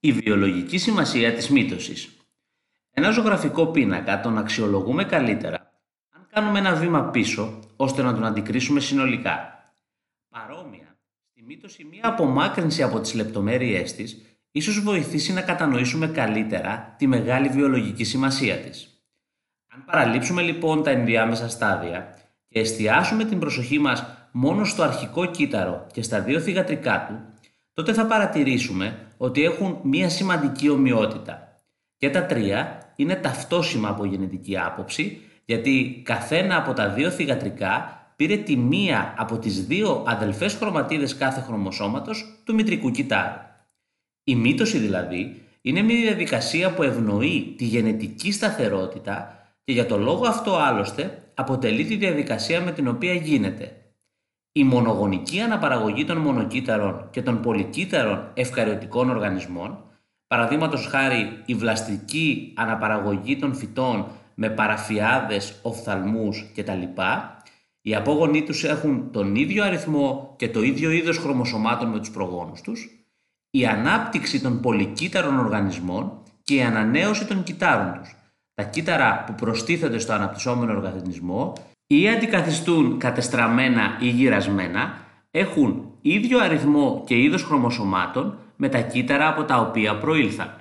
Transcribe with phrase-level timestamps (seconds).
[0.00, 2.16] Η βιολογική σημασία της μύτωσης.
[2.90, 5.72] Ένα ζωγραφικό πίνακα τον αξιολογούμε καλύτερα
[6.10, 9.62] αν κάνουμε ένα βήμα πίσω ώστε να τον αντικρίσουμε συνολικά.
[10.28, 10.98] Παρόμοια,
[11.30, 17.48] στη μύτωση μία απομάκρυνση από τις λεπτομέρειές της ίσως βοηθήσει να κατανοήσουμε καλύτερα τη μεγάλη
[17.48, 19.02] βιολογική σημασία της.
[19.68, 22.18] Αν παραλείψουμε λοιπόν τα ενδιάμεσα στάδια
[22.48, 27.37] και εστιάσουμε την προσοχή μας μόνο στο αρχικό κύτταρο και στα δύο θυγατρικά του,
[27.78, 31.58] τότε θα παρατηρήσουμε ότι έχουν μία σημαντική ομοιότητα.
[31.96, 38.36] Και τα τρία είναι ταυτόσιμα από γενετική άποψη, γιατί καθένα από τα δύο θυγατρικά πήρε
[38.36, 43.40] τη μία από τις δύο αδελφές χρωματίδες κάθε χρωμοσώματος του μητρικού κυτάρου.
[44.24, 50.26] Η μύτωση δηλαδή είναι μια διαδικασία που ευνοεί τη γενετική σταθερότητα και για το λόγο
[50.26, 53.72] αυτό άλλωστε αποτελεί τη διαδικασία με την οποία γίνεται.
[54.58, 59.84] Η μονογονική αναπαραγωγή των μονοκύτταρων και των πολυκύτταρων ευκαριωτικών οργανισμών,
[60.26, 66.82] παραδείγματος χάρη η βλαστική αναπαραγωγή των φυτών με παραφιάδες, οφθαλμούς κτλ.
[67.80, 72.60] Οι απόγονοί τους έχουν τον ίδιο αριθμό και το ίδιο είδος χρωμοσωμάτων με τους προγόνους
[72.60, 73.06] τους,
[73.50, 78.16] η ανάπτυξη των πολυκύτταρων οργανισμών και η ανανέωση των κυτάρων τους.
[78.54, 81.52] Τα κύτταρα που προστίθενται στο αναπτυσσόμενο οργανισμό
[81.90, 84.98] ή αντικαθιστούν κατεστραμμένα ή γυρασμένα,
[85.30, 90.54] έχουν ίδιο αριθμό και είδος χρωμοσωμάτων με τα κύτταρα από τα οποία προήλθαν.